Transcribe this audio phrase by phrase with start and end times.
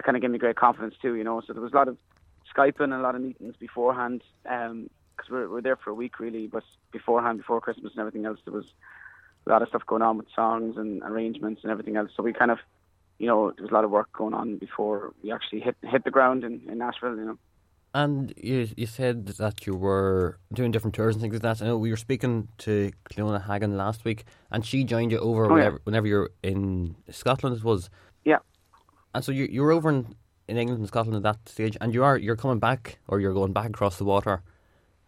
[0.00, 1.14] that kind of gave me great confidence too.
[1.14, 1.98] You know, so there was a lot of
[2.56, 4.22] skyping and a lot of meetings beforehand.
[4.48, 8.24] Um, because we're, we're there for a week really, but beforehand, before Christmas and everything
[8.24, 8.64] else, there was
[9.46, 12.10] a lot of stuff going on with songs and arrangements and everything else.
[12.16, 12.58] So we kind of,
[13.18, 16.04] you know, there was a lot of work going on before we actually hit hit
[16.04, 17.16] the ground in, in Nashville.
[17.16, 17.38] You know.
[17.92, 21.60] And you you said that you were doing different tours and things like that.
[21.60, 25.44] I know we were speaking to Cliona Hagan last week, and she joined you over
[25.44, 25.54] Oh, yeah.
[25.54, 27.56] whenever, whenever you're in Scotland.
[27.58, 27.90] It was.
[29.14, 30.14] And so you you were over in,
[30.48, 33.34] in England and Scotland at that stage, and you are you're coming back or you're
[33.34, 34.42] going back across the water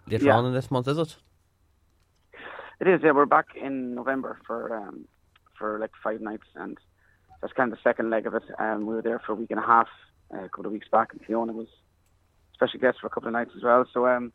[0.07, 0.37] later Yeah.
[0.37, 1.17] on in this month, is it?
[2.81, 3.01] It is.
[3.05, 5.07] Yeah, we're back in November for um,
[5.57, 6.77] for like five nights, and
[7.41, 8.43] that's kind of the second leg of it.
[8.59, 9.89] Um, we were there for a week and a half
[10.35, 11.69] uh, a couple of weeks back, and Fiona was
[12.55, 13.85] special guest for a couple of nights as well.
[13.93, 14.33] So um,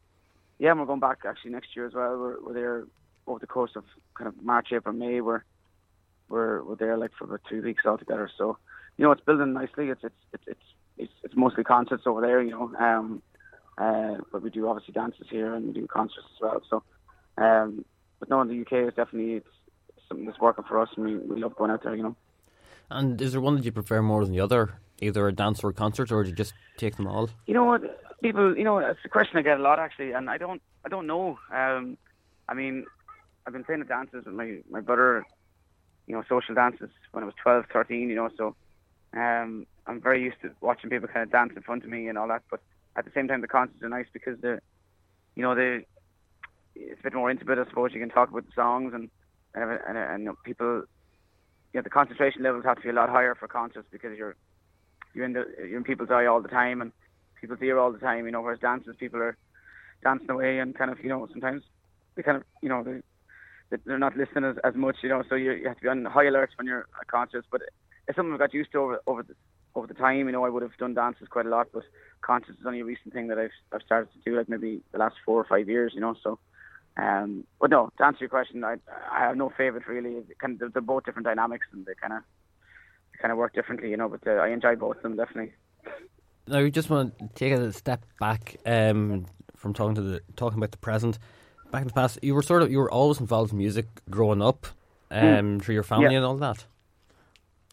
[0.59, 2.17] yeah, and we're going back actually next year as well.
[2.17, 2.84] We're, we're there
[3.27, 3.84] over the course of
[4.17, 5.20] kind of March, April, May.
[5.20, 5.44] We're
[6.30, 8.30] we're we're there like for about three weeks altogether.
[8.38, 8.58] So
[8.98, 9.90] you know, it's building nicely.
[9.90, 10.60] It's it's it's it's
[10.98, 12.42] it's, it's mostly concerts over there.
[12.42, 13.22] You know, um,
[13.78, 16.62] uh, but we do obviously dances here and we do concerts as well.
[16.70, 16.84] So.
[17.38, 17.86] Um,
[18.20, 19.48] but no, in the UK, it's definitely it's
[20.09, 21.95] something that's working for us, and we, we love going out there.
[21.95, 22.16] You know.
[22.89, 25.70] And is there one that you prefer more than the other, either a dance or
[25.70, 27.30] a concert, or do you just take them all?
[27.45, 28.02] You know what?
[28.22, 30.89] People, you know, it's a question I get a lot actually, and I don't, I
[30.89, 31.38] don't know.
[31.54, 31.98] Um,
[32.50, 32.86] I mean,
[33.45, 35.23] I've been playing the dances with my my brother,
[36.08, 38.56] you know, social dances when I was 12, 13, You know, so
[39.16, 42.17] um, I'm very used to watching people kind of dance in front of me and
[42.17, 42.44] all that.
[42.50, 42.61] But
[42.95, 44.61] at the same time, the concerts are nice because they're,
[45.36, 45.86] you know, they
[46.75, 47.91] it's a bit more intimate, I suppose.
[47.94, 49.09] You can talk about the songs and
[49.55, 50.83] and and, and, people,
[51.73, 54.36] you know, the concentration levels have to be a lot higher for concerts because you're
[55.14, 56.92] you're in the you're in people's eye all the time and
[57.39, 58.25] people's ear all the time.
[58.25, 59.38] You know, whereas dances, people are
[60.03, 61.64] dancing away and kind of you know sometimes
[62.16, 63.02] they kind of you know they
[63.69, 64.97] they- they're not listening as, as much.
[65.02, 67.47] You know, so you, you have to be on high alert when you're at concerts.
[67.52, 67.61] But
[68.08, 69.36] it's something I've got used to over over the
[69.75, 70.25] over the time.
[70.27, 71.83] You know, I would have done dances quite a lot, but
[72.22, 74.97] concerts is only a recent thing that I've I've started to do, like maybe the
[74.97, 75.91] last four or five years.
[75.95, 76.39] You know, so.
[76.99, 78.77] Um, but no, to answer your question, I
[79.11, 80.23] I have no favorite really.
[80.39, 82.23] Kind of, they're- both different dynamics and they kind of
[83.14, 84.09] they kind of work differently, you know.
[84.09, 85.53] But uh, I enjoy both of them definitely.
[86.48, 90.58] Now, we just want to take a step back um, from talking to the talking
[90.58, 91.20] about the present.
[91.71, 94.42] Back in the past, you were sort of you were always involved in music growing
[94.42, 94.65] up,
[95.11, 96.11] um, through your family Hmm.
[96.14, 96.17] Yeah.
[96.17, 96.65] and all that.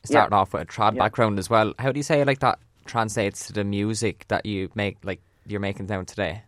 [0.04, 1.00] Starting off with a trad Yeah.
[1.00, 1.74] background as well.
[1.78, 5.60] How do you say like that translates to the music that you make, like you're
[5.60, 6.42] making down today?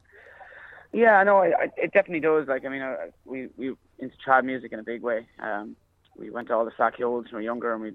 [0.93, 2.49] Yeah, no, I, I, it definitely does.
[2.49, 5.27] Like, I mean, uh, we we into trad music in a big way.
[5.41, 5.77] Um,
[6.17, 7.93] we went to all the Slack Kyols when we were younger, and we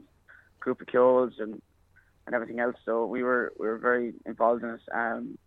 [0.60, 1.62] group of Kyols and
[2.26, 2.76] and everything else.
[2.86, 5.38] So we were we were very involved in it, um,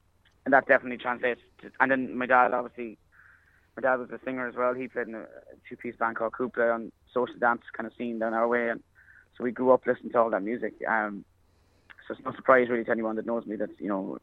[0.44, 1.40] and that definitely translates.
[1.62, 2.98] To, and then my dad, obviously,
[3.76, 4.74] my dad was a singer as well.
[4.74, 5.26] He played in a
[5.68, 8.82] two-piece band called Couple on social dance kind of scene down our way, and
[9.36, 10.74] so we grew up listening to all that music.
[10.88, 11.24] Um,
[12.06, 14.18] so it's no surprise really to anyone that knows me that you know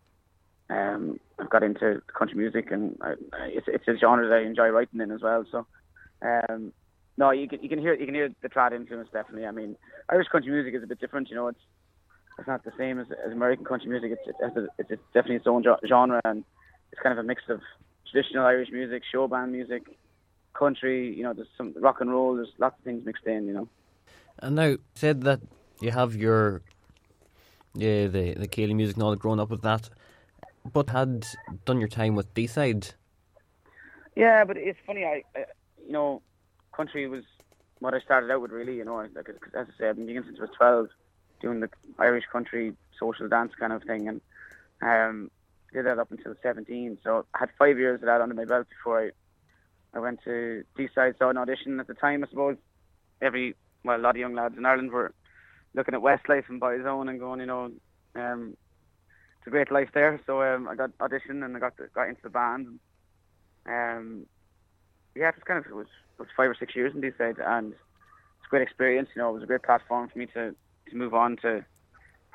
[0.70, 3.14] um, I've got into country music, and I,
[3.44, 5.44] it's it's a genre that I enjoy writing in as well.
[5.52, 5.66] So,
[6.22, 6.72] um,
[7.18, 9.46] no, you can you can hear you can hear the trad influence definitely.
[9.46, 9.76] I mean,
[10.10, 11.30] Irish country music is a bit different.
[11.30, 11.60] You know, it's
[12.40, 14.12] it's not the same as, as American country music.
[14.12, 16.44] It's it's, it's, it's definitely its own genre, and
[16.92, 17.60] it's kind of a mix of
[18.10, 19.84] traditional Irish music, show band music,
[20.54, 21.14] country.
[21.14, 22.36] You know, there's some rock and roll.
[22.36, 23.46] There's lots of things mixed in.
[23.46, 23.70] You know.
[24.42, 25.40] And now, said that
[25.82, 26.62] you have your
[27.74, 29.90] yeah the the céilí music and all growing up with that,
[30.74, 31.26] but had
[31.66, 32.94] done your time with D-Side.
[34.16, 35.06] Yeah, but it's funny.
[35.06, 35.46] I, I
[35.86, 36.22] you know,
[36.76, 37.24] country was
[37.80, 38.52] what I started out with.
[38.52, 40.88] Really, you know, like as I said, I've been since I was twelve,
[41.40, 41.70] doing the
[42.00, 44.22] Irish country social dance kind of thing, and
[44.82, 45.32] um,
[45.72, 46.98] did that up until seventeen.
[47.04, 49.12] So I had five years of that under my belt before I
[49.94, 52.24] I went to D-side, saw an audition at the time.
[52.24, 52.58] I suppose
[53.22, 55.14] every well, a lot of young lads in Ireland were
[55.74, 57.72] looking at Westlife and Boyzone and going, you know,
[58.16, 58.56] um,
[59.40, 60.20] it's a great life there.
[60.26, 62.80] So um, I got auditioned and I got got into the band.
[63.66, 64.26] Um,
[65.16, 67.38] yeah, it was kind of it was, it was five or six years in D-Side,
[67.40, 69.10] and it's a great experience.
[69.16, 70.56] You know, it was a great platform for me to
[70.90, 71.66] to move on to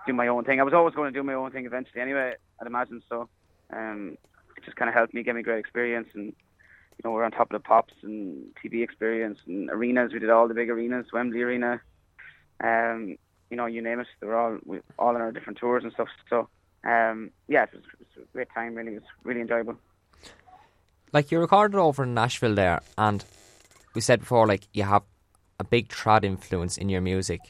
[0.07, 0.61] do my own thing.
[0.61, 2.35] I was always going to do my own thing eventually, anyway.
[2.61, 3.29] I'd imagine so.
[3.73, 4.17] Um,
[4.57, 6.33] it just kind of helped me get me great experience, and
[6.99, 10.13] you know, we're on top of the pops and TV experience and arenas.
[10.13, 11.81] We did all the big arenas, Wembley Arena.
[12.63, 13.17] Um,
[13.51, 14.07] you know, you name it.
[14.21, 16.09] They were all we, all on our different tours and stuff.
[16.29, 16.49] So,
[16.85, 18.75] um, yeah, it was, it was a great time.
[18.75, 19.77] Really, it was really enjoyable.
[21.13, 23.25] Like you recorded over in Nashville there, and
[23.95, 25.03] we said before, like you have
[25.61, 27.41] a big trad influence in your music.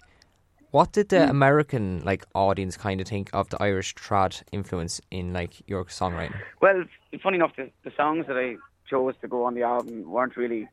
[0.72, 5.32] What did the American like audience kind of think of the Irish trad influence in
[5.32, 6.34] like your songwriting?
[6.60, 6.84] Well,
[7.22, 8.56] funny enough, the, the songs that I
[8.88, 10.68] chose to go on the album weren't really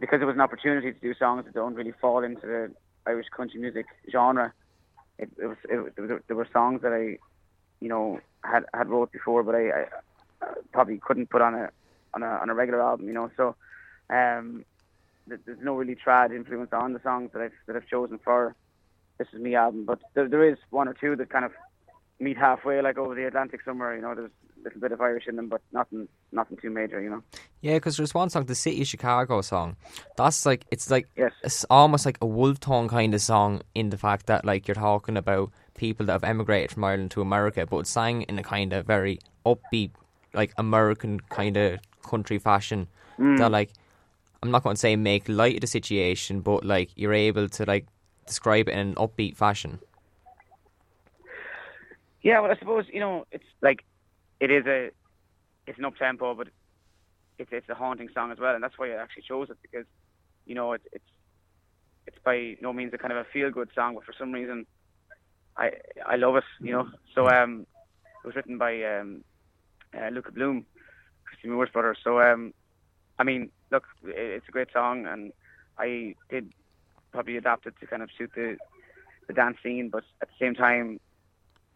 [0.00, 2.70] because it was an opportunity to do songs that don't really fall into the
[3.06, 4.52] Irish country music genre.
[5.18, 5.96] it, it was it,
[6.26, 7.18] there, were, songs that I,
[7.80, 9.84] you know, had had wrote before, but I, I
[10.72, 11.70] probably couldn't put on a
[12.14, 13.30] on a on a regular album, you know.
[13.36, 13.56] So,
[14.08, 14.64] um,
[15.26, 18.54] there's no really trad influence on the songs that I've that I've chosen for
[19.18, 21.52] this is me album, but there, there is one or two that kind of
[22.18, 23.94] meet halfway, like over the Atlantic somewhere.
[23.94, 24.30] You know, there's
[24.64, 27.00] little bit of Irish in them, but nothing, nothing too major.
[27.00, 27.22] You know.
[27.60, 29.76] Yeah, because there's one song, the City of Chicago song.
[30.16, 31.32] That's like it's like yes.
[31.42, 34.74] it's almost like a Wolfe Tone kind of song in the fact that like you're
[34.74, 38.42] talking about people that have emigrated from Ireland to America, but it's sang in a
[38.42, 39.90] kind of very upbeat,
[40.32, 42.88] like American kind of country fashion.
[43.18, 43.38] Mm.
[43.38, 43.70] That like
[44.42, 47.64] I'm not going to say make light of the situation, but like you're able to
[47.64, 47.86] like
[48.26, 49.78] describe it in an upbeat fashion.
[52.22, 53.84] Yeah, well, I suppose you know it's like
[54.44, 54.90] it is a
[55.66, 56.48] it's an up tempo, but
[57.38, 59.86] it's it's a haunting song as well, and that's why I actually chose it because
[60.46, 61.04] you know it's it's
[62.06, 64.66] it's by no means a kind of a feel good song, but for some reason
[65.56, 65.70] I
[66.06, 66.88] I love it, you know.
[67.14, 67.66] So um,
[68.22, 69.24] it was written by um,
[69.96, 70.66] uh, Luka Bloom,
[71.24, 71.96] Christy Moore's brother.
[72.04, 72.52] So um,
[73.18, 75.32] I mean, look, it's a great song, and
[75.78, 76.52] I did
[77.12, 78.58] probably adapt it to kind of suit the
[79.26, 81.00] the dance scene, but at the same time,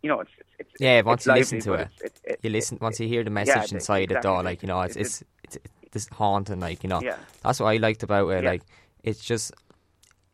[0.02, 1.00] you know, it's, it's, it's yeah.
[1.02, 2.78] Once it's you lively, listen to it, it's, it, you listen.
[2.80, 4.16] Once you hear the message yeah, inside exactly.
[4.16, 7.00] it, though, like you know, it's it's it's, it's, it's haunting, like you know.
[7.02, 7.16] Yeah.
[7.42, 8.42] That's what I liked about it.
[8.42, 8.50] Yeah.
[8.50, 8.62] Like
[9.02, 9.52] it's just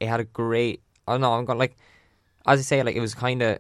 [0.00, 0.82] it had a great.
[1.06, 1.32] I don't know.
[1.32, 1.76] I'm going like
[2.46, 3.58] as I say, like it was kind of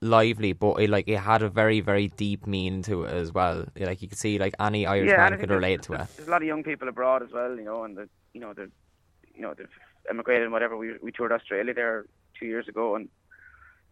[0.00, 3.66] lively, but it like it had a very very deep meaning to it as well.
[3.78, 5.98] Like you could see, like any Irish man could relate to it.
[5.98, 8.40] there's, There's a lot of young people abroad as well, you know, and the, you
[8.40, 8.68] know they're
[9.34, 9.68] you know they've
[10.10, 10.76] emigrated and whatever.
[10.76, 12.06] We we toured Australia there
[12.38, 13.08] two years ago, and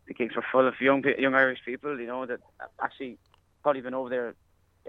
[0.07, 2.41] the gigs were full of young young Irish people, you know, that
[2.83, 3.19] actually
[3.63, 4.35] probably been over there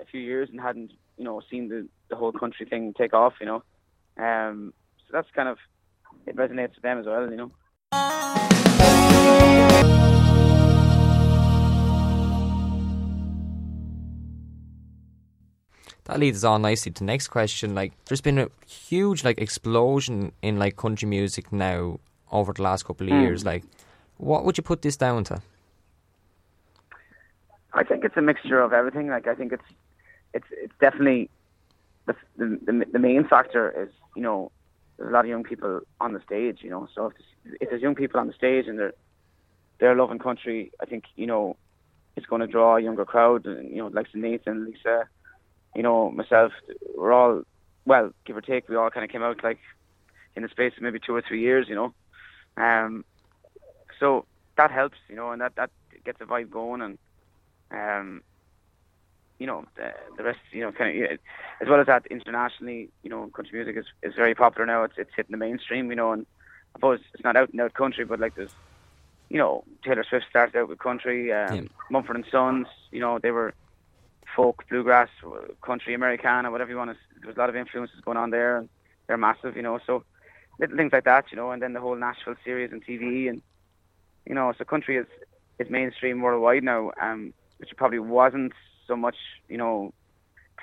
[0.01, 3.33] a few years and hadn't you know seen the the whole country thing take off,
[3.39, 3.63] you know.
[4.17, 5.57] Um, so that's kind of
[6.27, 7.51] it resonates with them as well, you know.
[16.05, 17.73] That leads us on nicely to the next question.
[17.73, 21.99] Like, there's been a huge like explosion in like country music now
[22.31, 23.21] over the last couple of Mm.
[23.21, 23.43] years.
[23.43, 23.63] Like,
[24.17, 25.41] what would you put this down to?
[27.73, 29.09] I think it's a mixture of everything.
[29.09, 29.63] Like I think it's
[30.33, 31.29] it's it's definitely
[32.05, 34.51] the the, the, main factor is you know
[34.97, 36.59] there's a lot of young people on the stage.
[36.61, 38.93] You know, so if there's, if there's young people on the stage and they're
[39.79, 41.57] they're loving country, I think you know
[42.15, 43.45] it's going to draw a younger crowd.
[43.45, 45.07] And you know, like Nathan, Lisa,
[45.75, 46.53] you know, myself,
[46.95, 47.43] we're all
[47.85, 49.59] well, give or take, we all kind of came out like
[50.35, 51.67] in the space of maybe two or three years.
[51.67, 51.93] You know,
[52.57, 53.03] um,
[53.99, 54.25] so
[54.57, 54.97] that helps.
[55.09, 55.71] You know, and that that
[56.05, 56.97] gets the vibe going and
[57.71, 58.21] um,
[59.39, 61.11] you know, the, the rest, you know, kind of,
[61.61, 64.83] as well as that, internationally, you know, country music is, is very popular now.
[64.83, 66.25] It's it's hitting the mainstream, you know, and
[66.75, 68.51] I suppose it's not out and out country, but like there's,
[69.29, 71.61] you know, Taylor Swift started out with country, um, Yeah.
[71.89, 73.53] Mumford and Sons, you know, they were
[74.35, 75.09] folk, bluegrass,
[75.65, 76.97] country, Americana, whatever you want to.
[77.21, 78.69] There was a lot of influences going on there, and
[79.07, 79.79] they're massive, you know.
[79.85, 80.03] So
[80.59, 83.41] little things like that, you know, and then the whole Nashville series and TV, and
[84.25, 85.07] you know, so country is
[85.59, 86.91] is mainstream worldwide now.
[87.01, 88.53] Um, which it probably wasn't
[88.87, 89.15] so much,
[89.47, 89.93] you know,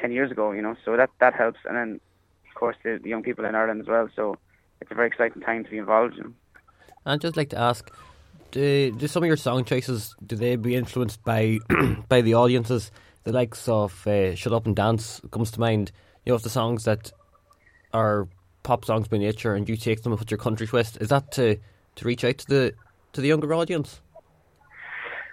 [0.00, 0.76] ten years ago, you know.
[0.84, 2.00] So that that helps, and then
[2.48, 4.08] of course the, the young people in Ireland as well.
[4.14, 4.36] So
[4.80, 6.18] it's a very exciting time to be involved.
[6.18, 6.32] Know.
[7.06, 7.90] I'd just like to ask,
[8.50, 11.58] do, do some of your song choices do they be influenced by
[12.08, 12.90] by the audiences?
[13.24, 15.92] The likes of uh, "Shut Up and Dance" comes to mind.
[16.24, 17.10] You know, the songs that
[17.92, 18.28] are
[18.62, 20.98] pop songs by nature, and you take them put your country twist.
[21.00, 21.58] Is that to
[21.96, 22.74] to reach out to the
[23.12, 24.00] to the younger audience?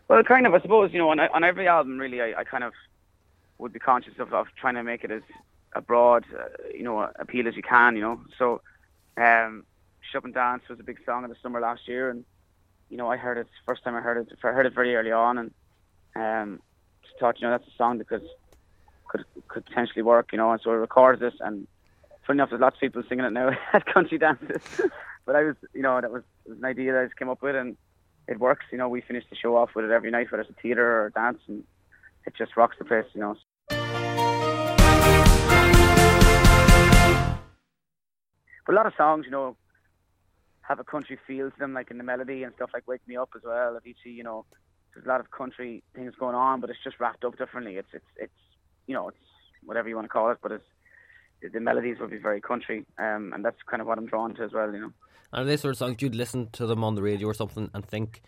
[0.08, 0.54] Well, kind of.
[0.54, 2.74] I suppose you know, on, on every album, really, I, I kind of
[3.58, 5.22] would be conscious of, of trying to make it as
[5.74, 7.96] a broad, uh, you know, appeal as you can.
[7.96, 8.62] You know, so
[9.18, 9.66] um,
[10.02, 12.26] "Shut Up and Dance" was a big song in the summer last year, and
[12.90, 14.38] you know, I heard it first time I heard it.
[14.44, 15.52] I heard it very early on, and
[16.16, 16.62] um,
[17.04, 18.28] just thought, you know, that's a song that could
[19.08, 20.32] could could potentially work.
[20.32, 21.68] You know, and so I recorded this, and
[22.26, 24.62] funny enough, there's lots of people singing it now at country dances.
[25.26, 26.24] but I was, you know, that was,
[26.58, 27.78] an idea that I just came up with, and
[28.28, 28.66] it works.
[28.72, 31.04] You know, we finish the show off with it every night, whether it's a theatre
[31.04, 31.64] or dance, and
[32.26, 33.06] it just rocks the place.
[33.14, 33.36] You know.
[38.66, 39.58] But a lot of songs, you know,
[40.62, 43.18] have a country feel to them, like in the melody and stuff like "Wake Me
[43.18, 43.80] Up" as well.
[43.80, 44.46] Avicii, you know,
[44.94, 47.78] there's a lot of country things going on, but it's just wrapped up differently.
[47.78, 48.34] It's it's it's
[48.86, 49.18] you know, it's
[49.64, 50.64] whatever you want to call it, but it's
[51.42, 54.44] the melodies will be very country, um, and that's kind of what I'm drawn to
[54.44, 54.72] as well.
[54.72, 54.94] You know.
[55.32, 57.70] And are they sort of songs you'd listen to them on the radio or something
[57.74, 58.22] and think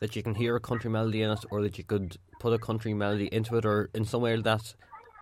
[0.00, 2.58] that you can hear a country melody in it, or that you could put a
[2.58, 4.74] country melody into it, or in some way that is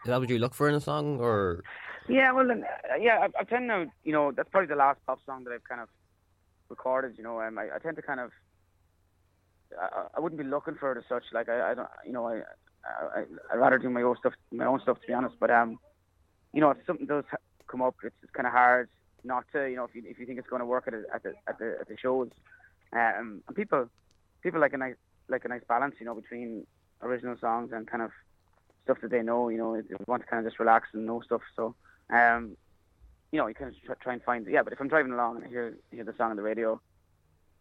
[0.06, 1.62] that what you look for in a song, or
[2.08, 4.98] Yeah, well, then, uh, yeah, I, I tend to, you know, that's probably the last
[5.06, 5.88] pop song that I've kind of
[6.68, 7.14] recorded.
[7.16, 8.30] You know, um, I, I tend to kind of
[9.80, 11.24] I, I wouldn't be looking for it as such.
[11.32, 12.40] Like I, I don't, you know, I,
[12.84, 15.36] I, I'd rather do my own stuff, my own stuff to be honest.
[15.38, 15.78] But um,
[16.52, 17.24] you know, if something does
[17.66, 18.88] come up, it's, it's kind of hard
[19.24, 21.02] not to, you know, if you if you think it's going to work at, a,
[21.14, 22.30] at the at the at the shows,
[22.92, 23.88] um, and people
[24.42, 24.96] people like a nice
[25.28, 26.66] like a nice balance, you know, between
[27.02, 28.10] original songs and kind of
[28.84, 29.48] stuff that they know.
[29.48, 31.42] You know, they want to kind of just relax and know stuff.
[31.56, 31.74] So,
[32.10, 32.56] um,
[33.30, 34.62] you know, you kind of try and find yeah.
[34.62, 36.80] But if I'm driving along and I hear hear the song on the radio,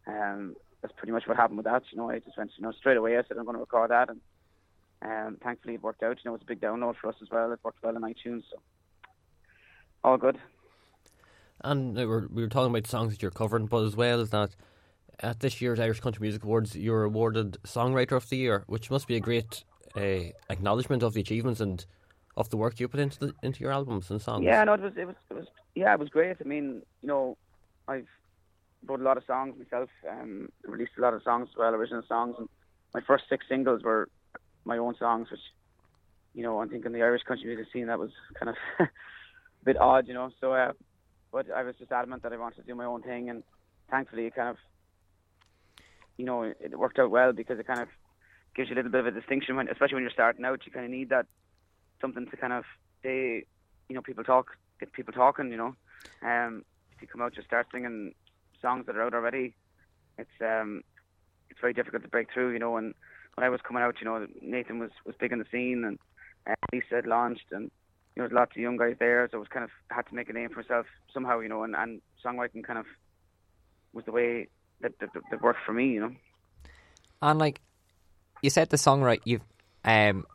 [0.08, 1.84] um, that's pretty much what happened with that.
[1.92, 3.18] You know, I just went, you know, straight away.
[3.18, 4.20] I said I'm going to record that, and
[5.02, 6.18] um, thankfully it worked out.
[6.24, 7.52] You know, it was a big download for us as well.
[7.52, 8.60] It worked well on iTunes, so
[10.04, 10.38] all good.
[11.64, 14.32] And we were, we were talking about songs that you're covering, but as well as
[14.32, 14.56] that,
[15.20, 18.90] at this year's Irish Country Music Awards, you were awarded Songwriter of the Year, which
[18.90, 19.64] must be a great
[19.96, 21.86] uh, acknowledgement of the achievements and
[22.38, 24.44] of the work you put into the, into your albums and songs.
[24.44, 26.38] Yeah, no, it was it was it was yeah, it was great.
[26.40, 27.38] I mean, you know,
[27.88, 28.08] I've
[28.86, 32.04] wrote a lot of songs myself, um, released a lot of songs as well, original
[32.08, 32.48] songs, and
[32.94, 34.10] my first six singles were
[34.66, 35.42] my own songs, which
[36.34, 38.56] you know, I think in the Irish country music scene that was kind of
[39.64, 40.32] bit odd, you know.
[40.40, 40.74] So, uh,
[41.32, 43.44] but I was just adamant that I wanted to do my own thing, and
[43.90, 44.58] thankfully, it kind of,
[46.18, 47.88] you know, it, worked out well because it kind of
[48.56, 50.66] gives you a little bit of a distinction when, especially when you're starting out.
[50.66, 51.26] You kind of need that
[52.00, 52.64] something to kind of
[53.04, 53.46] say,
[53.90, 55.76] you know, people talk, get people talking, you know.
[56.22, 56.64] Um,
[56.96, 58.14] if you come out just start singing
[58.62, 59.56] songs that are out already,
[60.18, 60.84] it's um,
[61.50, 62.78] it's very difficult to break through, you know.
[62.78, 62.94] And
[63.36, 66.00] when I was coming out, you know, Nathan was was big in the scene, and
[66.48, 67.72] uh, Lisa had launched, and
[68.16, 70.16] you know, there's lots of young guys there, so it was kind of had to
[70.16, 71.64] make a name for myself somehow, you know.
[71.64, 72.86] And, and songwriting kind of
[73.94, 74.48] was the way
[74.82, 76.12] that, that that worked for me, you know.
[77.22, 77.62] And like
[78.42, 79.44] you said, the songwriter you've
[79.86, 80.26] um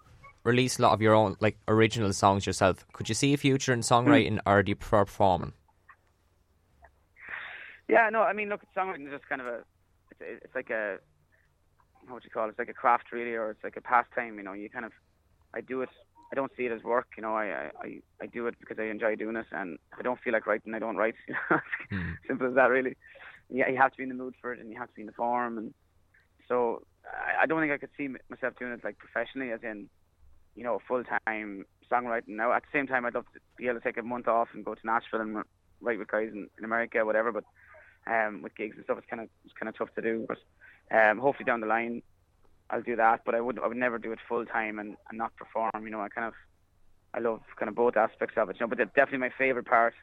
[0.45, 2.87] released a lot of your own like original songs yourself.
[2.92, 5.52] Could you see a future in songwriting, or do you prefer performing?
[7.88, 9.59] Yeah, no, I mean, look, songwriting is just kind of a,
[10.11, 10.99] it's, it's like a,
[12.09, 12.50] what do you call it?
[12.50, 14.38] It's like a craft, really, or it's like a pastime.
[14.38, 14.92] You know, you kind of,
[15.54, 15.88] I do it.
[16.33, 17.09] I don't see it as work.
[17.16, 20.02] You know, I I, I do it because I enjoy doing it, and if I
[20.02, 21.14] don't feel like writing, I don't write.
[21.28, 21.61] You know?
[21.92, 22.14] mm.
[22.26, 22.97] Simple as that, really.
[23.49, 25.02] Yeah, you have to be in the mood for it, and you have to be
[25.02, 25.75] in the form, and
[26.49, 29.88] so I, I don't think I could see myself doing it like professionally, as in,
[30.54, 32.28] you know, full time songwriting.
[32.28, 34.49] Now, at the same time, I'd love to be able to take a month off
[34.52, 35.42] and go to Nashville and
[35.80, 37.33] write with guys in, in America, whatever.
[37.33, 37.45] But
[38.06, 40.26] um, with gigs and stuff, it's kind of it's kind of tough to do.
[40.26, 40.38] But
[40.97, 42.02] um, hopefully down the line,
[42.70, 43.23] I'll do that.
[43.25, 45.70] But I would I would never do it full time and, and not perform.
[45.82, 46.35] You know, I kind of
[47.14, 48.56] I love kind of both aspects of it.
[48.58, 49.94] You know, but definitely my favorite part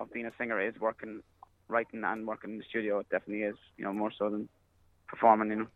[0.00, 1.22] of being a singer is working,
[1.68, 3.00] writing and working in the studio.
[3.00, 3.56] It definitely is.
[3.76, 4.48] You know, more so than
[5.06, 5.50] performing.
[5.50, 5.66] You know.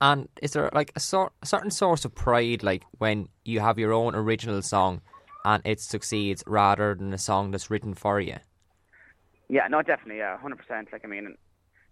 [0.00, 3.78] And is there like a, sort, a certain source of pride, like when you have
[3.78, 5.00] your own original song
[5.44, 8.36] and it succeeds, rather than a song that's written for you?
[9.48, 10.88] Yeah, no, definitely, yeah, hundred percent.
[10.92, 11.36] Like I mean,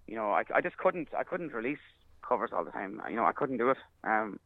[0.06, 1.78] you know, I, I just couldn't, I couldn't release
[2.26, 3.00] covers all the time.
[3.08, 3.78] You know, I couldn't do it.
[4.02, 4.38] Um,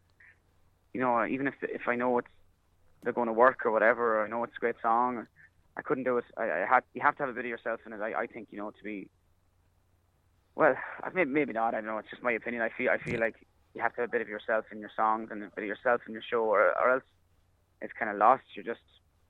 [0.92, 2.28] you know, even if if I know it's
[3.02, 5.26] they're going to work or whatever, or I know it's a great song,
[5.76, 6.24] I couldn't do it.
[6.36, 8.00] I, I had, you have to have a bit of yourself in it.
[8.00, 9.08] I, I think, you know, to be.
[10.56, 10.74] Well,
[11.14, 11.74] maybe maybe not.
[11.74, 11.98] I don't know.
[11.98, 12.62] It's just my opinion.
[12.62, 13.36] I feel I feel like
[13.74, 15.68] you have to have a bit of yourself in your songs and a bit of
[15.68, 17.04] yourself in your show, or or else
[17.80, 18.42] it's kind of lost.
[18.56, 18.80] You're just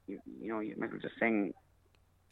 [0.06, 1.52] you you know you might as well just sing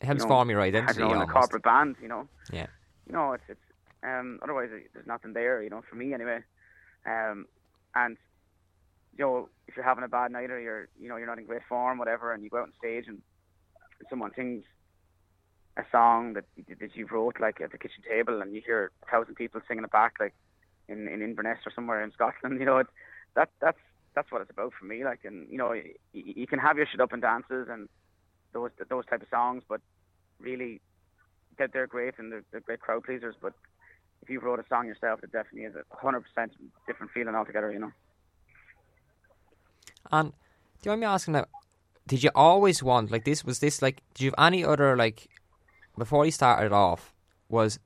[0.01, 1.01] It helps you know, form your I identity.
[1.01, 2.27] know, in a corporate band, you know.
[2.51, 2.69] Yeah.
[3.07, 3.66] You know, it's it's
[4.03, 6.41] um otherwise there's nothing there, you know, for me anyway.
[7.07, 7.47] Um
[7.95, 8.17] and
[9.17, 11.47] you know, if you're having a bad night or you're you know, you're not in
[11.47, 13.23] great form, whatever, and you go out on stage and
[14.11, 14.65] someone sings
[15.77, 16.45] a song that
[16.81, 19.85] that you wrote like at the kitchen table and you hear a thousand people singing
[19.85, 20.35] it back like
[20.89, 22.91] in, in Inverness or somewhere in Scotland, you know, it's
[23.35, 23.79] that that's
[24.15, 25.05] that's what it's about for me.
[25.05, 27.89] Like, and you know, you, you can have your Shut Up and Dances and
[28.53, 29.81] those those type of songs, but
[30.41, 30.81] really,
[31.59, 33.35] they're, they're great and they're, they're great crowd pleasers.
[33.41, 33.53] But
[34.23, 36.53] if you wrote a song yourself, it definitely is a hundred percent
[36.87, 37.73] different feeling altogether.
[37.73, 37.93] You know.
[40.11, 40.37] And do
[40.85, 41.47] you mind me asking now?
[42.07, 43.45] Did you always want like this?
[43.45, 44.03] Was this like?
[44.15, 45.29] Did you have any other like
[45.99, 47.13] before you started off?
[47.49, 47.79] Was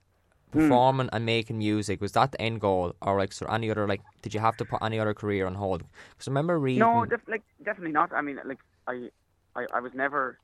[0.53, 0.59] Hmm.
[0.63, 4.01] performing and making music was that the end goal, or like so any other like?
[4.23, 5.85] Did you have to put any other career on hold?
[6.11, 6.81] Because I remember reading.
[6.81, 8.13] No, def- like definitely not.
[8.13, 8.59] I mean, like
[8.89, 9.11] I,
[9.55, 10.39] I, I was never.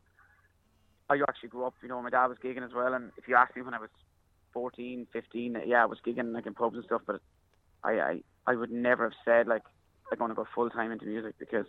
[1.11, 1.75] I actually grew up.
[1.83, 3.81] You know, my dad was gigging as well, and if you asked me when I
[3.81, 3.91] was
[4.57, 7.03] 14, 15, yeah, I was gigging like in pubs and stuff.
[7.07, 7.21] But
[7.85, 9.61] I, I, I would never have said like
[10.11, 11.67] I'm going to go full time into music because,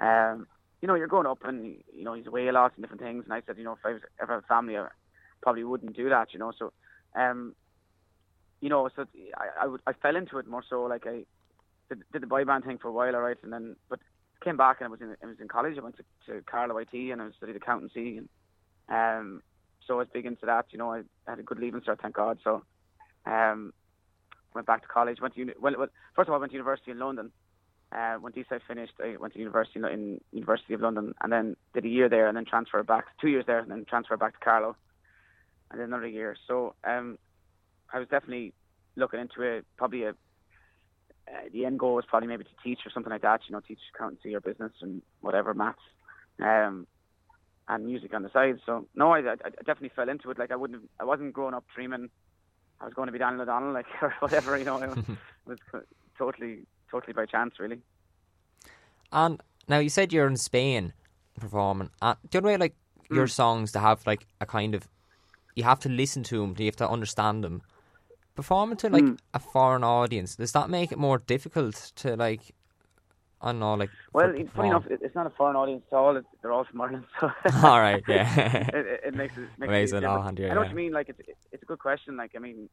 [0.00, 0.46] um,
[0.82, 3.24] you know, you're growing up and you know he's away a lot and different things.
[3.24, 4.88] And I said, you know, if I was ever had a family, I
[5.40, 6.34] probably wouldn't do that.
[6.34, 6.74] You know, so,
[7.14, 7.54] um,
[8.60, 9.06] you know, so
[9.38, 11.24] I, I, would, I fell into it more so like I
[11.88, 14.00] did, did the boy band thing for a while, alright, and then but
[14.44, 15.78] came back and I was in I was in college.
[15.78, 18.28] I went to, to Carlow IT and I studied accountancy and
[18.90, 19.42] um
[19.90, 20.66] so I was big into that.
[20.70, 22.38] You know, I had a good leaving cert, thank God.
[22.44, 22.62] So
[23.26, 23.72] um
[24.54, 25.20] went back to college.
[25.20, 27.32] Went to uni- well, well, first of all, I went to university in London.
[27.92, 31.56] Uh, when D-Side finished, I went to university in, in University of London, and then
[31.74, 34.34] did a year there, and then transferred back two years there, and then transferred back
[34.38, 34.76] to Carlow,
[35.70, 36.36] and then another year.
[36.46, 37.18] So um,
[37.92, 38.52] I was definitely
[38.94, 39.66] looking into it.
[39.76, 43.40] Probably a uh, the end goal was probably maybe to teach or something like that.
[43.48, 45.78] You know, teach accountancy or business and whatever maths,
[46.40, 46.86] um,
[47.70, 48.56] and music on the side.
[48.66, 50.38] So no, I, I, definitely fell into it.
[50.38, 52.10] Like I wouldn't, I wasn't growing up dreaming
[52.80, 54.56] I was going to be Daniel O'Donnell, like or whatever.
[54.58, 55.84] You know, it was, it was
[56.16, 56.60] totally,
[56.90, 57.78] totally by chance, really.
[59.12, 60.92] And now you said you're in Spain
[61.38, 61.90] performing.
[62.00, 62.74] Uh, do you know like
[63.10, 63.30] your Mm.
[63.30, 64.88] songs to have like a kind of
[65.56, 67.62] you have to listen to them, you have to understand them.
[68.36, 69.18] Performing to like Mm.
[69.34, 72.54] a foreign audience, does that make it more difficult to like?
[73.42, 73.90] I don't know, like.
[74.12, 76.16] Well, it's funny enough, it's not a foreign audience at all.
[76.16, 77.30] It's, they're all from Ireland, so
[77.62, 78.68] All right, yeah.
[78.74, 80.92] it, it, makes it makes Makes it all handier, I know what you mean.
[80.92, 81.20] Like it's
[81.50, 82.16] it's a good question.
[82.18, 82.68] Like I mean,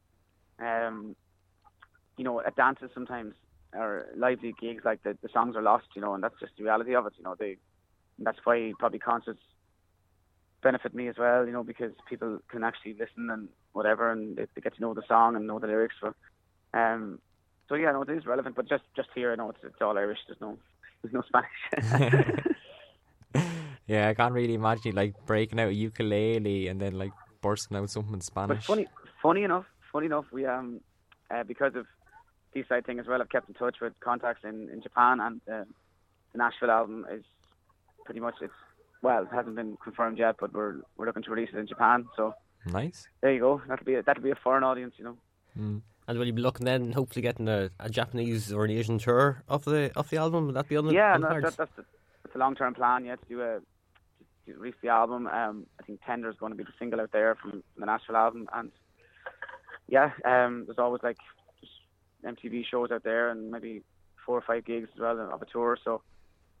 [0.58, 1.16] um,
[2.18, 3.34] you know, at dances sometimes
[3.72, 5.86] or lively gigs, like the, the songs are lost.
[5.96, 7.14] You know, and that's just the reality of it.
[7.16, 7.56] You know, they
[8.18, 9.40] that's why probably concerts
[10.62, 11.46] benefit me as well.
[11.46, 14.92] You know, because people can actually listen and whatever, and they, they get to know
[14.92, 15.94] the song and know the lyrics.
[15.98, 16.14] So,
[16.74, 17.20] um,
[17.68, 18.56] so yeah, no, it is relevant.
[18.56, 20.18] But just just here, I know it's it's all Irish.
[20.26, 20.58] There's no
[21.02, 22.44] there's no Spanish.
[23.86, 27.76] yeah, I can't really imagine you like breaking out a ukulele and then like bursting
[27.76, 28.66] out something in Spanish.
[28.66, 28.86] But funny,
[29.22, 30.80] funny enough, funny enough, we um,
[31.30, 31.86] uh, because of
[32.54, 35.64] D-Side thing as well, I've kept in touch with contacts in, in Japan, and uh,
[36.32, 37.24] the Nashville album is
[38.04, 38.52] pretty much it's
[39.02, 42.06] well, it hasn't been confirmed yet, but we're we're looking to release it in Japan.
[42.16, 42.34] So
[42.66, 43.06] Nice.
[43.20, 43.62] there you go.
[43.68, 45.16] That'll be a, that'll be a foreign audience, you know.
[45.58, 45.82] Mm.
[46.08, 49.42] And will you be looking then, hopefully getting a, a Japanese or an Asian tour
[49.46, 50.46] of the of the album?
[50.46, 51.56] Will that be on the yeah, on the no, cards?
[51.56, 51.84] that, that's a,
[52.24, 53.04] that's a long term plan.
[53.04, 53.60] Yeah, to do a
[54.46, 55.26] to release the album.
[55.26, 58.16] Um, I think Tender is going to be the single out there from the Nashville
[58.16, 58.72] album, and
[59.86, 61.18] yeah, um, there's always like
[61.60, 61.72] just
[62.24, 63.82] MTV shows out there, and maybe
[64.24, 65.76] four or five gigs as well of a tour.
[65.84, 66.00] So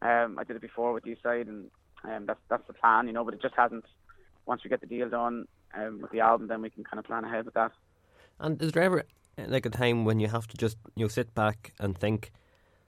[0.02, 1.70] um, I did it before with D-Side, and
[2.04, 3.24] um, that's that's the plan, you know.
[3.24, 3.86] But it just hasn't.
[4.44, 7.06] Once we get the deal done um, with the album, then we can kind of
[7.06, 7.72] plan ahead with that.
[8.40, 9.04] And is there ever
[9.46, 12.32] like a time when you have to just you know sit back and think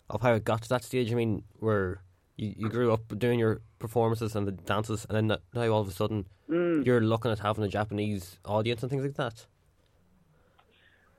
[0.09, 1.13] of how it got to that stage?
[1.13, 2.03] I mean, where
[2.37, 5.89] you, you grew up doing your performances and the dances, and then now all of
[5.89, 6.85] a sudden Mm.
[6.85, 9.47] you're looking at having a Japanese audience and things like that.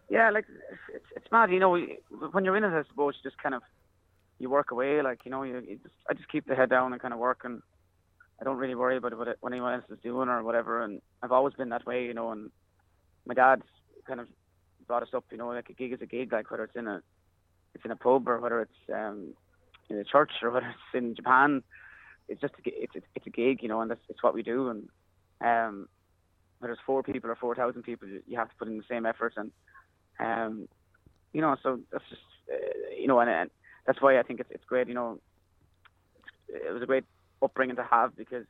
[0.10, 0.46] Yeah, like
[0.94, 1.78] it's it's mad, you know.
[2.32, 3.62] When you're in it, I suppose you just kind of
[4.40, 5.44] you work away, like you know.
[5.44, 7.62] You, you just I just keep the head down and kind of work, and
[8.42, 10.84] I don't really worry about what, what anyone else is doing or whatever.
[10.84, 12.32] And I've always been that way, you know.
[12.32, 12.52] And
[13.26, 13.64] my dad's
[14.06, 14.28] kind of
[14.92, 16.88] brought us up, you know, like a gig is a gig, like whether it's in
[16.88, 17.02] a
[17.74, 19.34] it's in a pub or whether it's um,
[19.90, 21.64] in a church or whether it's in Japan.
[22.28, 24.70] It's just a, it's it's a gig, you know, and that's it's what we do.
[24.70, 24.90] And
[25.42, 25.88] um,
[26.60, 28.84] whether it's four people or four thousand people, you- you have to put in the
[28.90, 29.52] same effort and
[30.20, 30.68] um,
[31.34, 33.50] you know, so that's just uh, you know, and, and
[33.88, 34.90] that's why I think it's it's great.
[34.90, 35.20] You know,
[36.50, 37.06] it was a great
[37.42, 38.46] upbringing to have because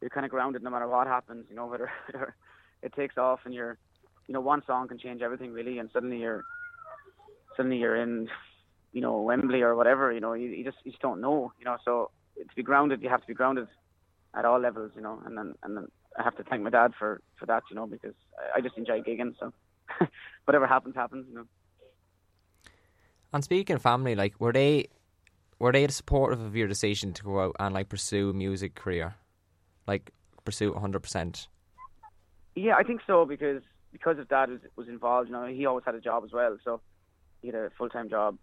[0.00, 1.46] you're kind of grounded no matter what happens.
[1.48, 2.36] You know, whether, whether
[2.82, 3.78] it takes off and you're,
[4.28, 6.44] you know, one song can change everything really, and suddenly you're
[7.56, 8.28] suddenly you're in,
[8.92, 10.12] you know, Wembley or whatever.
[10.12, 11.52] You know, you, you just you just don't know.
[11.58, 13.68] You know, so to be grounded, you have to be grounded
[14.34, 14.92] at all levels.
[14.96, 15.86] You know, and then and then
[16.18, 17.62] I have to thank my dad for for that.
[17.70, 18.14] You know, because
[18.54, 19.34] I, just enjoy gigging.
[19.38, 19.52] So
[20.44, 21.26] whatever happens, happens.
[21.28, 21.44] You know.
[23.32, 24.88] And speaking of family, like were they
[25.58, 29.14] were they supportive of your decision to go out and like pursue a music career,
[29.86, 30.10] like
[30.44, 31.46] pursue hundred percent?
[32.56, 33.62] Yeah, I think so because
[33.96, 35.28] because his dad was was involved.
[35.28, 36.80] You know, he always had a job as well, so
[37.40, 38.36] he had a full time job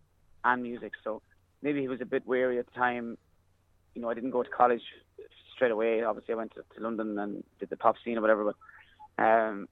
[0.44, 0.94] and music.
[1.04, 1.22] So
[1.62, 3.18] maybe he was a bit wary at the time.
[3.94, 4.82] You know, I didn't go to college
[5.56, 6.04] straight away.
[6.04, 8.52] Obviously, I went to, to London and did the pop scene or whatever.
[8.52, 9.68] But um,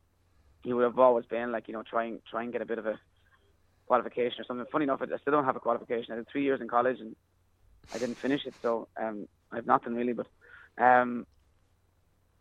[0.64, 2.78] he would have always been like, you know, try and try and get a bit
[2.78, 3.00] of a
[3.88, 4.66] qualification or something.
[4.72, 6.14] Funny enough, I still don't have a qualification.
[6.14, 7.16] I did three years in college and
[7.94, 10.14] I didn't finish it, so um, I have nothing really.
[10.14, 10.28] But
[10.78, 11.26] um,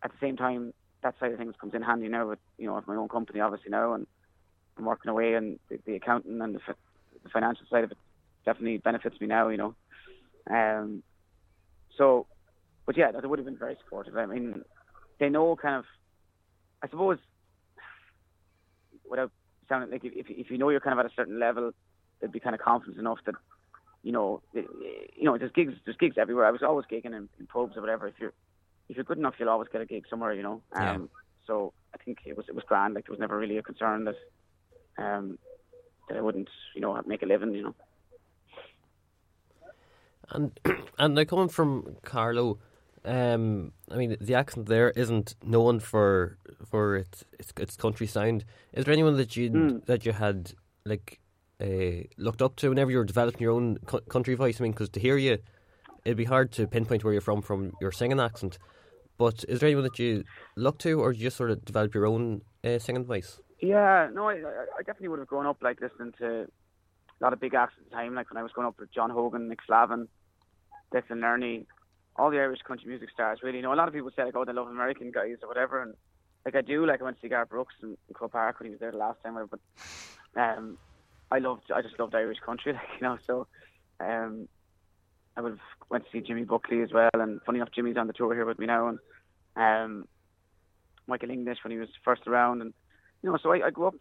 [0.03, 2.27] at the same time, that side of things comes in handy now.
[2.27, 4.07] With you know, have my own company obviously now, and
[4.77, 6.59] I'm working away, and the, the accounting and the,
[7.23, 7.97] the financial side of it
[8.45, 9.49] definitely benefits me now.
[9.49, 9.75] You know,
[10.49, 11.03] um,
[11.97, 12.27] so,
[12.85, 14.17] but yeah, they would have been very supportive.
[14.17, 14.63] I mean,
[15.19, 15.85] they know kind of,
[16.81, 17.19] I suppose,
[19.09, 19.31] without
[19.67, 21.71] sounding like if if you know you're kind of at a certain level,
[22.19, 23.35] they'd be kind of confident enough that.
[24.03, 26.47] You know, you know, there's gigs, there's gigs everywhere.
[26.47, 28.07] I was always gigging in, in pubs or whatever.
[28.07, 28.33] If you're
[28.91, 30.61] if you're good enough, you'll always get a gig somewhere, you know.
[30.75, 30.97] Um, Yeah.
[31.47, 32.93] So I think it was it was grand.
[32.93, 34.15] Like there was never really a concern that
[35.03, 35.39] um,
[36.07, 37.75] that I wouldn't, you know, make a living, you know.
[40.29, 40.59] And
[40.99, 42.59] and like coming from Carlow,
[43.05, 46.37] um, I mean the accent there isn't known for
[46.69, 48.45] for its its, its country sound.
[48.73, 49.85] Is there anyone that you Mm.
[49.85, 50.53] that you had
[50.85, 51.19] like
[51.61, 54.59] uh, looked up to whenever you were developing your own co- country voice?
[54.59, 55.37] I mean, because to hear you,
[56.05, 58.57] it'd be hard to pinpoint where you're from from your singing accent.
[59.21, 60.23] But is there anyone that you
[60.57, 63.39] look to, or you just sort of develop your own uh, singing voice?
[63.59, 64.37] Yeah, no, I,
[64.79, 67.87] I definitely would have grown up like listening to a lot of big acts at
[67.87, 68.15] the time.
[68.15, 70.07] Like when I was growing up with John Hogan, Mick Flavin,
[70.91, 71.67] Declan Nerney,
[72.15, 73.41] all the Irish country music stars.
[73.43, 75.47] Really, you know, a lot of people say like, oh, they love American guys or
[75.47, 75.93] whatever, and
[76.43, 76.87] like I do.
[76.87, 78.89] Like I went to see Garth Brooks in, in Croke Park when he was there
[78.89, 79.37] the last time.
[79.51, 79.59] But
[80.35, 80.79] um,
[81.29, 83.19] I loved, I just loved Irish country, like you know.
[83.27, 83.45] So
[83.99, 84.47] um,
[85.37, 85.59] I would have
[85.91, 87.11] went to see Jimmy Buckley as well.
[87.13, 88.97] And funny enough, Jimmy's on the tour here with me now, and
[89.55, 90.07] um,
[91.07, 92.73] Michael English when he was first around, and
[93.21, 93.95] you know, so I, I grew up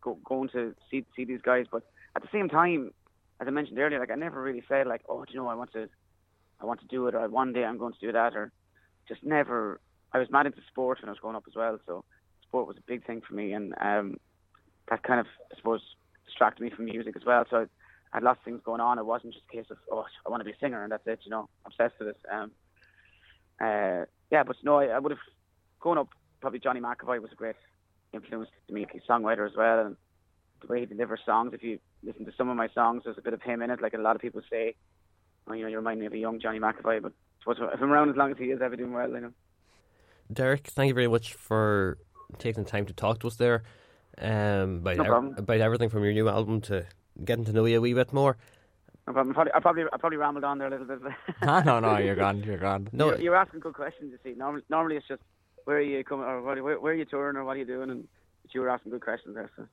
[0.00, 1.82] go, going to see see these guys, but
[2.16, 2.92] at the same time,
[3.40, 5.54] as I mentioned earlier, like I never really said like, oh, do you know, I
[5.54, 5.88] want to,
[6.60, 8.52] I want to do it, or one day I'm going to do that, or
[9.08, 9.80] just never.
[10.12, 12.04] I was mad into sport when I was growing up as well, so
[12.42, 14.16] sport was a big thing for me, and um,
[14.88, 15.80] that kind of, I suppose,
[16.24, 17.44] distracted me from music as well.
[17.50, 17.66] So
[18.12, 18.98] I had lots of things going on.
[18.98, 21.06] It wasn't just a case of, oh, I want to be a singer and that's
[21.06, 22.18] it, you know, obsessed with it.
[22.32, 22.50] Um,
[23.60, 24.04] uh,
[24.34, 25.20] yeah, but no, I, I would have
[25.78, 26.08] grown up.
[26.40, 27.54] Probably Johnny McEvoy was a great
[28.12, 28.84] influence to me.
[28.92, 29.96] He's a songwriter as well, and
[30.60, 31.52] the way he delivers songs.
[31.54, 33.80] If you listen to some of my songs, there's a bit of him in it.
[33.80, 34.74] Like a lot of people say,
[35.46, 37.00] oh, you know, you remind me of a young Johnny McEvoy.
[37.00, 37.12] But
[37.46, 39.08] if I'm around as long as he is, I'll be doing well.
[39.08, 39.32] You know.
[40.32, 41.98] Derek, thank you very much for
[42.38, 43.62] taking the time to talk to us there
[44.18, 46.86] um, about, No ev- about everything from your new album to
[47.24, 48.36] getting to know you a wee bit more.
[49.06, 49.30] No problem.
[49.30, 51.00] I probably, I probably, I probably rambled on there a little bit.
[51.42, 52.42] Ah, no, no, you're gone.
[52.42, 52.88] You're gone.
[52.92, 54.12] No, you're, you're asking good questions.
[54.12, 55.22] You see, normally, normally it's just
[55.64, 57.66] where are you coming, or what, where, where are you touring, or what are you
[57.66, 58.08] doing, and
[58.50, 59.50] you were asking good questions there.
[59.56, 59.66] So.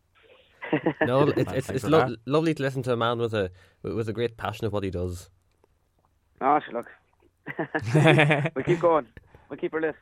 [1.05, 3.51] no, it's it's, it's lo- lovely to listen to a man with a
[3.83, 5.29] with with a great passion of what he does.
[6.41, 6.87] Oh, sure, look.
[8.55, 9.07] we'll keep going.
[9.49, 9.97] We'll keep her list.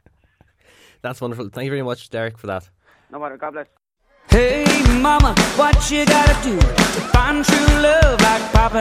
[1.02, 1.50] That's wonderful.
[1.50, 2.70] Thank you very much, Derek, for that.
[3.12, 3.38] No matter.
[3.38, 3.68] God bless.
[4.30, 4.64] Hey
[5.02, 8.78] mama, what you gotta do to find true love like Papa